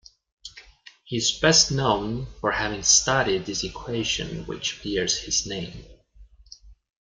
He 1.03 1.17
is 1.17 1.31
best 1.39 1.71
known 1.71 2.25
for 2.41 2.53
having 2.53 2.81
studied 2.81 3.45
the 3.45 3.67
equation 3.67 4.45
which 4.47 4.81
bears 4.81 5.19
his 5.19 5.45
name. 5.45 5.85